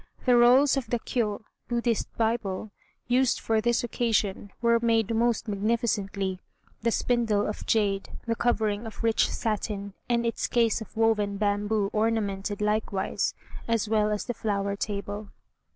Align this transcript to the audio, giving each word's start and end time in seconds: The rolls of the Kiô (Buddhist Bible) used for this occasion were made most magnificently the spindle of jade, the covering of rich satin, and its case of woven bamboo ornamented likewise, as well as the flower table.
The 0.25 0.35
rolls 0.35 0.77
of 0.77 0.87
the 0.89 0.97
Kiô 0.97 1.43
(Buddhist 1.67 2.07
Bible) 2.17 2.71
used 3.07 3.39
for 3.39 3.61
this 3.61 3.83
occasion 3.83 4.51
were 4.59 4.79
made 4.81 5.13
most 5.13 5.47
magnificently 5.47 6.39
the 6.81 6.89
spindle 6.89 7.45
of 7.45 7.67
jade, 7.67 8.09
the 8.25 8.35
covering 8.35 8.87
of 8.87 9.03
rich 9.03 9.29
satin, 9.29 9.93
and 10.09 10.25
its 10.25 10.47
case 10.47 10.81
of 10.81 10.97
woven 10.97 11.37
bamboo 11.37 11.91
ornamented 11.93 12.61
likewise, 12.61 13.35
as 13.67 13.87
well 13.87 14.09
as 14.09 14.25
the 14.25 14.33
flower 14.33 14.75
table. 14.75 15.29